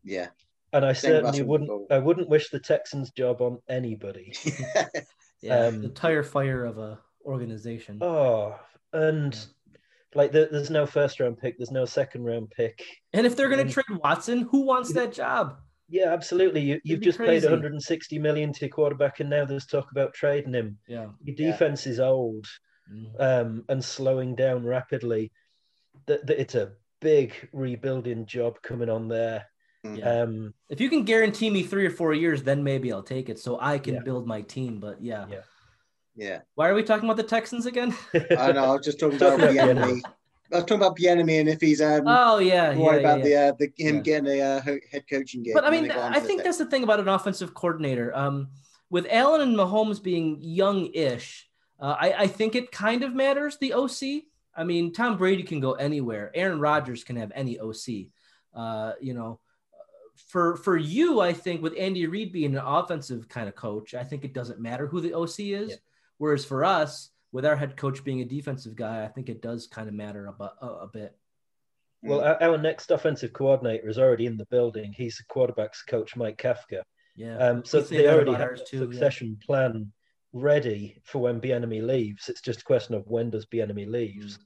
[0.03, 0.31] Yeah,
[0.73, 1.71] And I Same certainly Russell wouldn't.
[1.71, 1.87] Wilson.
[1.91, 4.33] I wouldn't wish the Texans' job on anybody.
[5.43, 7.99] Yeah, Um, the tire fire of a organization.
[8.01, 8.59] Oh,
[8.93, 9.39] and
[10.15, 12.83] like there, there's no first round pick, there's no second round pick.
[13.13, 15.59] and if they're going to trade Watson, who wants that job?
[15.89, 16.63] Yeah, absolutely.
[16.63, 20.15] You, you've be just paid 160 million to your quarterback, and now there's talk about
[20.15, 20.79] trading him.
[20.89, 21.09] Yeah.
[21.23, 21.51] Your Yeah.
[21.53, 22.47] defense is old
[22.93, 23.21] Mhm.
[23.21, 25.33] um, and slowing down rapidly.
[26.07, 29.47] That that it's a big rebuilding job coming on there.
[29.85, 30.23] Yeah.
[30.23, 33.39] Um, If you can guarantee me three or four years, then maybe I'll take it
[33.39, 34.01] so I can Yeah.
[34.03, 34.81] build my team.
[34.81, 35.27] But yeah.
[35.31, 35.43] Yeah.
[36.17, 36.41] Yeah.
[36.55, 37.95] Why are we talking about the Texans again?
[38.15, 38.65] I know.
[38.65, 40.03] I was just talking about the enemy.
[40.53, 43.25] I was talking about the enemy, and if he's um oh yeah, yeah, about yeah.
[43.25, 44.01] the uh, the him Yeah.
[44.03, 45.55] getting a uh, head coaching gig.
[45.55, 48.17] But I mean, they go on I think that's the thing about an offensive coordinator.
[48.17, 48.49] Um,
[48.89, 51.49] with Allen and Mahomes being young-ish,
[51.81, 54.23] uh, I, I think it kind of matters the OC.
[54.57, 56.31] I mean, Tom Brady can go anywhere.
[56.35, 58.07] Aaron Rodgers can have any OC.
[58.55, 59.41] Uh, you know,
[60.29, 64.05] for for you, I think with Andy Reid being an offensive kind of coach, I
[64.05, 65.71] think it doesn't matter who the OC is.
[65.71, 65.77] Yeah.
[66.19, 69.67] Whereas for us, with our head coach being a defensive guy, I think it does
[69.67, 71.17] kind of matter a, a, a bit.
[72.03, 74.93] well, our, our next offensive coordinator is already in the building.
[74.93, 76.83] He's the quarterbacks coach, Mike Kafka.
[77.17, 77.37] Yeah.
[77.39, 78.83] Um, so We say they that already have a too, yeah.
[78.83, 79.93] succession plan
[80.33, 82.29] ready for when Bieniemy leaves.
[82.29, 84.39] It's just a question of when does Bieniemy leaves.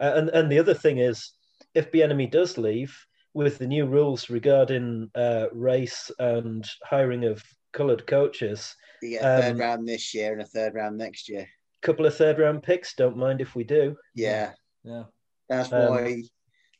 [0.00, 1.32] Uh, and and the other thing is,
[1.74, 2.96] if Bieniemy does leave,
[3.34, 8.74] with the new rules regarding uh, race and hiring of coloured coaches,
[9.04, 11.42] You get a third um, round this year and a third round next year.
[11.82, 12.94] A couple of third round picks.
[12.94, 13.96] Don't mind if we do.
[14.14, 15.04] Yeah, Yeah.
[15.48, 16.22] that's Um, why.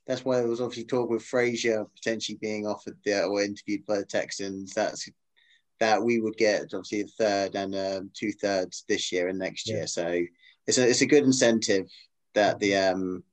[0.07, 3.99] That's why there was obviously talk with Frazier potentially being offered the, or interviewed by
[3.99, 4.75] the Texans.
[4.75, 5.09] That's
[5.81, 9.69] that we would get obviously a third and um, two thirds this year and next
[9.69, 9.77] Yeah.
[9.77, 9.87] year.
[9.87, 10.23] So
[10.67, 11.87] it's a it's a good incentive
[12.35, 13.25] that the um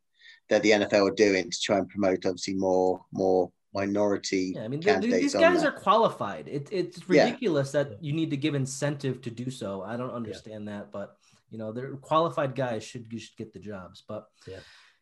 [0.50, 4.68] that the NFL are doing to try and promote obviously more more minority Yeah, I
[4.68, 5.22] mean, th- th- candidates.
[5.22, 6.48] these on guys are qualified.
[6.48, 7.26] It, it's Yeah.
[7.26, 9.82] ridiculous that you need to give incentive to do so.
[9.82, 11.16] I don't understand that, but
[11.50, 14.04] you know, they're qualified guys should you should get the jobs.
[14.08, 14.60] But Yeah.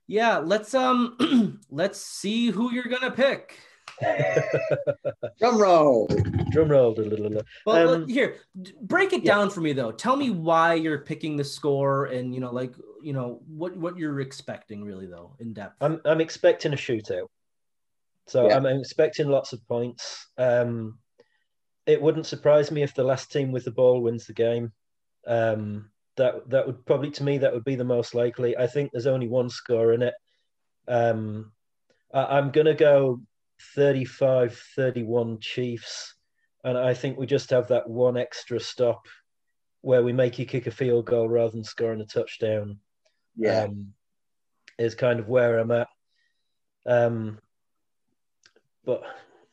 [0.08, 3.58] yeah, let's um let's see who you're gonna pick.
[5.40, 6.08] drum roll.
[6.52, 6.94] Drum roll.
[6.94, 7.42] da- da- da- da.
[7.66, 8.38] Well, Um, here,
[8.82, 9.34] break it yeah.
[9.36, 9.92] down for me though.
[9.92, 13.98] Tell me why you're picking the score, and you know, like you know what what
[13.98, 15.76] you're expecting really though in depth.
[15.82, 17.28] I'm I'm expecting a shootout.
[18.30, 18.56] So Yeah.
[18.56, 20.28] I'm expecting lots of points.
[20.38, 21.00] Um,
[21.86, 24.72] it wouldn't surprise me if the last team with the ball wins the game.
[25.26, 28.56] Um, that that would probably to me that would be the most likely.
[28.56, 30.14] I think there's only one score in it.
[30.88, 31.52] Um,
[32.14, 33.22] I, I'm gonna go
[33.78, 36.16] 35-31 Chiefs,
[36.64, 39.08] and I think we just have that one extra stop
[39.82, 42.80] where we make you kick a field goal rather than scoring a touchdown
[43.36, 43.64] Yeah.
[43.64, 43.94] um,
[44.78, 45.88] is kind of where I'm at.
[46.86, 47.40] Um,
[48.90, 49.04] but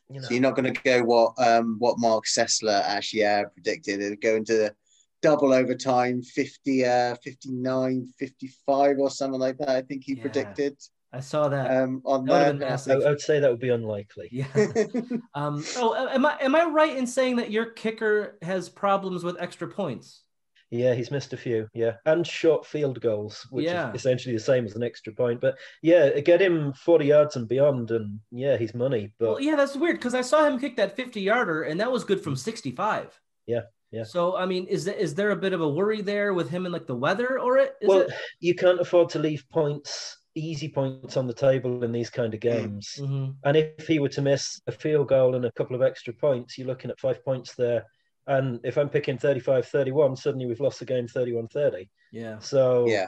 [0.09, 3.45] you know, So you're not going to go what um, what Marc Sessler actually uh,
[3.53, 4.01] predicted.
[4.01, 4.73] It'll go into the
[5.21, 9.69] double overtime, 50, uh, 59, 55 or something like that.
[9.69, 10.21] I think he Yeah.
[10.21, 10.77] predicted
[11.13, 11.71] I saw that.
[11.71, 12.77] um, on That there.
[12.87, 12.93] I.
[12.93, 14.29] I would say that would be unlikely.
[14.31, 14.45] yeah.
[15.33, 19.37] Um, oh, am I am I right in saying that your kicker has problems with
[19.39, 20.23] extra points?
[20.69, 21.69] Yeah, he's missed a few.
[21.73, 23.89] Yeah, and short field goals, which Yeah.
[23.91, 25.39] is essentially the same as an extra point.
[25.39, 29.13] But yeah, get him forty yards and beyond, and yeah, he's money.
[29.17, 31.91] But Well, yeah, that's weird because I saw him kick that 50 yarder and that
[31.91, 33.17] was good from 65.
[33.45, 34.03] Yeah, yeah.
[34.03, 36.65] So I mean, is there, is there a bit of a worry there with him
[36.65, 37.75] and like the weather or it?
[37.81, 38.11] Is well, it?
[38.41, 42.41] you can't afford to leave points, easy points on the table in these kind of
[42.41, 42.95] games.
[42.99, 43.35] Mhm.
[43.45, 46.57] And if he were to miss a field goal and a couple of extra points,
[46.57, 47.85] you're looking at five points there.
[48.27, 51.89] And if I'm picking 35 31, suddenly we've lost the game 31 30.
[52.11, 52.39] Yeah.
[52.39, 53.07] So yeah.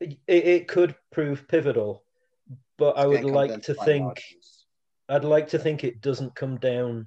[0.00, 2.04] it, it could prove pivotal.
[2.78, 4.66] But I would like to think, margins.
[5.08, 7.06] I'd like to think it doesn't come down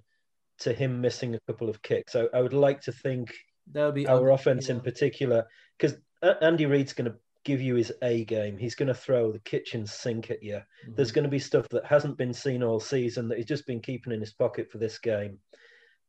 [0.59, 2.15] to him missing a couple of kicks.
[2.15, 3.33] I, I would like to think
[3.71, 4.75] That would be our ugly, offense yeah.
[4.75, 5.97] in particular, because
[6.41, 8.57] Andy Reid's going to give you his A game.
[8.57, 10.61] He's going to throw the kitchen sink at you.
[10.87, 10.95] Mhm.
[10.95, 13.81] There's going to be stuff that hasn't been seen all season that he's just been
[13.81, 15.39] keeping in his pocket for this game.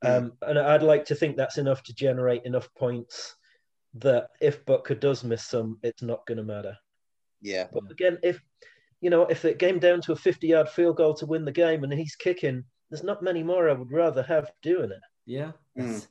[0.07, 3.37] Um, and I'd like to think that's enough to generate enough points
[3.95, 6.77] that if Butker does miss some, it's not going to matter.
[7.41, 7.67] Yeah.
[7.73, 8.41] But again, if
[9.01, 11.53] you know, if it came down to a 50 yard field goal to win the
[11.53, 15.01] game and he's kicking, there's not many more I would rather have doing it.
[15.27, 15.53] Yeah.
[15.79, 15.93] Mm.
[15.93, 16.09] That's,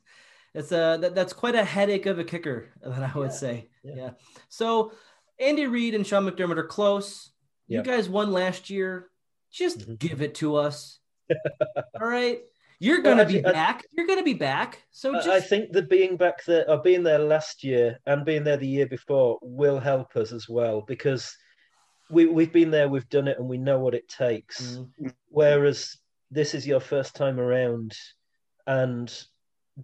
[0.54, 3.68] it's a that, that's quite a headache of a kicker that I would Yeah, say.
[3.82, 3.94] Yeah.
[3.96, 4.10] yeah.
[4.48, 4.92] So
[5.40, 7.32] Andy Reid and Sean McDermott are close.
[7.66, 9.08] You guys won last year.
[9.50, 9.98] Just Mhm.
[9.98, 11.00] give it to us.
[12.00, 12.40] All right.
[12.80, 13.84] You're gonna be actually, I- back.
[13.92, 14.82] You're gonna be back.
[14.90, 18.24] So just I I think that being back there or being there last year and
[18.24, 21.36] being there the year before will help us as well because
[22.10, 24.78] we, we've been there, we've done it, and we know what it takes.
[25.00, 25.14] Mhm.
[25.28, 25.96] Whereas
[26.30, 27.96] this is your first time around,
[28.66, 29.08] and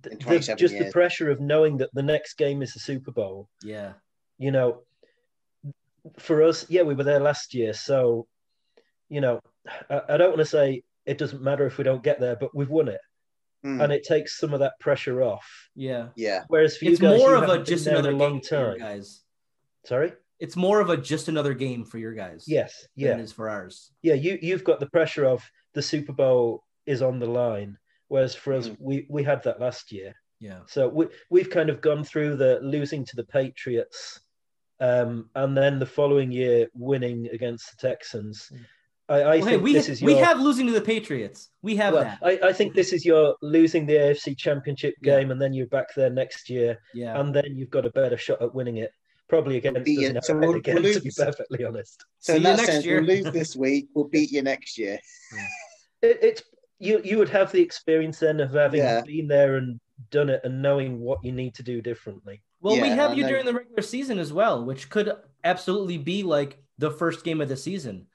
[0.03, 3.48] the, 27 just the pressure of knowing that the next game is the Super Bowl.
[3.62, 3.94] yeah.
[4.38, 4.83] You know,
[6.18, 8.26] for us, yeah, we were there last year, so
[9.09, 9.40] you know,
[9.90, 12.55] I, I don't want to say it doesn't matter if we don't get there, but
[12.55, 13.01] we've won it,
[13.64, 13.83] Mm.
[13.85, 15.68] and it takes some of that pressure off.
[15.75, 16.09] Yeah.
[16.16, 16.44] yeah.
[16.49, 18.55] Whereas for It's you guys, more you of a just another a long game for
[18.57, 18.79] your time.
[18.79, 19.20] guys.
[19.85, 20.12] Sorry.
[20.38, 22.44] It's more of a just another game for your guys.
[22.46, 22.73] Yes.
[22.96, 23.14] Than Yeah.
[23.18, 23.92] it is for ours.
[24.01, 24.14] Yeah.
[24.14, 25.44] You you've got the pressure of
[25.75, 27.77] the Super Bowl is on the line,
[28.09, 28.77] whereas for us, Mhm.
[28.81, 30.14] we we had that last year.
[30.38, 30.61] Yeah.
[30.66, 34.20] So we we've kind of gone through the losing to the Patriots,
[34.81, 38.49] um, and then the following year winning against the Texans.
[38.51, 38.64] Mm.
[39.11, 40.25] I, I Well, hey, think we this is we your.
[40.25, 41.49] have losing to the Patriots.
[41.62, 42.18] We have well, that.
[42.23, 45.18] I, I think this is your losing the AFC Championship Yeah.
[45.18, 47.20] game, and then you're back there next year, Yeah.
[47.20, 48.92] and then you've got a better shot at winning it.
[49.29, 50.09] Probably against Beat us you.
[50.11, 52.05] in So we'll- again, we'll to be perfectly honest.
[52.20, 53.01] So in that next sense, year.
[53.03, 53.88] we'll lose this week.
[53.94, 54.99] We'll beat you next year.
[56.03, 56.42] It, it's
[56.79, 57.03] you.
[57.05, 59.03] You would have the experience then of having Yeah.
[59.03, 59.79] been there and
[60.11, 62.42] done it, and knowing what you need to do differently.
[62.62, 63.29] Well, we have I you know.
[63.29, 65.12] during the regular season as well, which could
[65.44, 68.07] absolutely be like the first game of the season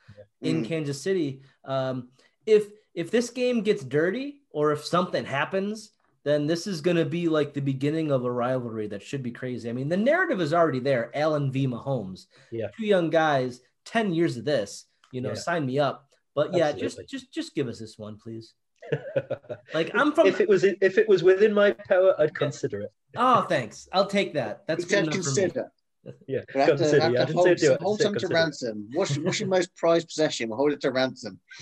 [0.45, 0.67] in Mm.
[0.67, 1.41] Kansas City.
[1.65, 2.09] Um,
[2.45, 5.91] if if this game gets dirty or if something happens,
[6.23, 9.31] then this is going to be like the beginning of a rivalry that should be
[9.31, 9.69] crazy.
[9.69, 11.11] I mean, the narrative is already there.
[11.13, 11.67] Allen v.
[11.67, 12.67] Mahomes, Yeah.
[12.77, 14.85] two young guys, ten years of this.
[15.11, 15.35] You know, Yeah.
[15.35, 16.07] sign me up.
[16.35, 17.05] But yeah, Absolutely.
[17.05, 18.53] just just just give us this one, please.
[19.73, 20.27] Like I'm from.
[20.27, 22.91] if it was if it was within my power, I'd consider it.
[23.17, 23.87] oh, thanks.
[23.91, 24.65] I'll take that.
[24.67, 25.63] That's He good said enough for me.
[26.05, 26.25] Consider.
[26.27, 27.01] Yeah, We have to, City.
[27.01, 27.81] have I to didn't say hold, do it.
[27.81, 28.89] Hold said to ransom.
[28.93, 30.49] What's, what's your most prized possession?
[30.49, 31.39] We'll hold it to ransom.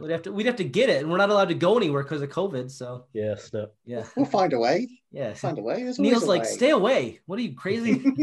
[0.00, 2.02] We'd have to we'd have to get it, and we're not allowed to go anywhere
[2.02, 2.70] because of COVID.
[2.70, 3.68] So Yes, no.
[3.84, 4.88] yeah, We'll find a way.
[5.10, 5.34] yeah.
[5.34, 5.82] Find a way.
[5.84, 6.48] There's Neil's a like, way.
[6.48, 7.20] stay away.
[7.26, 8.02] What are you crazy?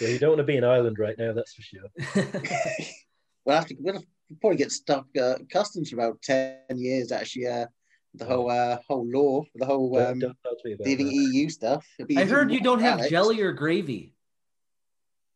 [0.00, 1.82] Yeah, you don't want to be in Ireland right now, that's for sure.
[3.44, 4.08] we'll have to we'll have to
[4.40, 7.46] probably get stuck uh, accustomed to about ten years actually.
[7.46, 7.66] Uh,
[8.14, 11.06] the whole uh, whole law, the whole Don't, um, don't talk to me about leaving
[11.06, 11.14] that.
[11.14, 11.86] EU stuff.
[12.16, 13.10] I heard you don't have Alex.
[13.10, 14.14] jelly or gravy.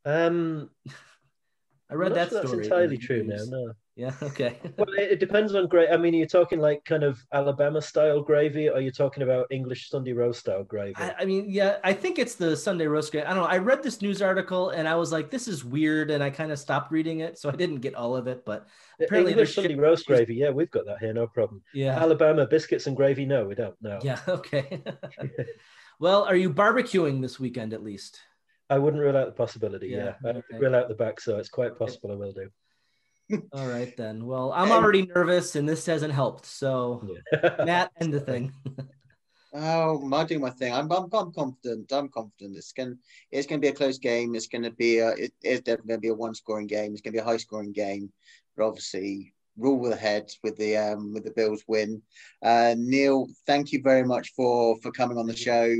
[0.04, 0.70] Um,
[1.90, 2.56] I read I'm not that sure story.
[2.56, 3.50] That's entirely true news.
[3.50, 3.58] now.
[3.58, 3.72] No.
[3.96, 4.12] Yeah.
[4.22, 4.58] Okay.
[4.76, 5.88] Well, it, it depends on great.
[5.90, 9.88] I mean, you're talking like kind of Alabama style gravy, or you're talking about English
[9.88, 10.94] Sunday roast style gravy.
[10.96, 13.26] I, I mean, yeah, I think it's the Sunday roast gravy.
[13.26, 13.48] I don't know.
[13.48, 16.52] I read this news article and I was like, this is weird, and I kind
[16.52, 18.44] of stopped reading it, so I didn't get all of it.
[18.44, 18.66] But
[19.00, 20.34] apparently English Sunday shit- roast gravy.
[20.34, 21.62] Yeah, we've got that here, no problem.
[21.72, 23.24] yeah, Alabama biscuits and gravy.
[23.24, 23.76] No, we don't.
[23.80, 23.98] No.
[24.02, 24.82] yeah, okay.
[26.00, 28.20] well, are you barbecuing this weekend at least?
[28.68, 29.88] I wouldn't rule out the possibility.
[29.88, 32.50] Yeah, Yeah, I wouldn't rule out the back, so it's quite possible I will do.
[33.52, 34.26] All right then.
[34.26, 36.46] Well, I'm already nervous, and this hasn't helped.
[36.46, 37.64] So, Yeah.
[37.64, 38.52] Matt, end the thing.
[39.58, 40.74] Oh, am I doing my thing?
[40.74, 41.90] I'm, I'm, I'm confident.
[41.90, 42.58] I'm confident.
[42.58, 42.94] It's gonna,
[43.30, 44.34] it's gonna be a close game.
[44.34, 46.92] It's gonna be a, it is definitely gonna be a one-scoring game.
[46.92, 48.12] It's gonna be a high-scoring game.
[48.54, 52.02] But obviously, rule ahead with the um with the Bills win.
[52.42, 55.74] Uh, Neil, thank you very much for for coming on the show,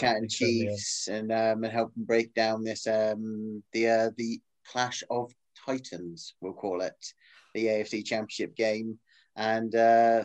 [0.00, 0.68] chatting Thanks for having.
[0.68, 5.30] Chiefs, and um and helping break down this um the uh, the clash of
[5.64, 6.34] Titans.
[6.40, 6.94] We'll call it
[7.54, 8.98] the AFC Championship game,
[9.36, 10.24] and uh,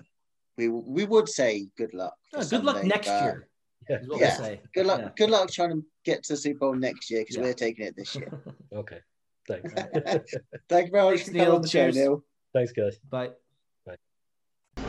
[0.58, 2.14] we we would say good luck.
[2.32, 3.48] for Oh, good luck next year.
[3.90, 3.98] Yeah.
[4.18, 4.36] Yeah.
[4.38, 4.62] say.
[4.74, 5.00] Good luck.
[5.02, 5.10] Yeah.
[5.16, 7.44] Good luck trying to get to the Super Bowl next year because Yeah.
[7.44, 8.32] we're taking it this year.
[8.74, 9.00] Okay.
[9.48, 9.72] Thanks.
[10.70, 11.96] Thank you very much Thanks, for coming on the show, Cheers.
[11.96, 12.24] Neil.
[12.54, 12.98] Thanks, guys.
[13.10, 13.30] Bye.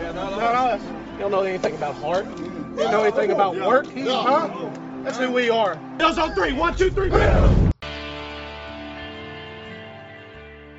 [0.00, 1.12] Yeah, no, no, no.
[1.12, 2.26] You don't know anything about heart.
[2.38, 2.44] You
[2.76, 3.86] don't know anything about work.
[3.96, 4.70] Huh?
[5.04, 5.76] That's who we are.
[5.96, 6.52] Bills on three.
[6.52, 7.08] One, two, three.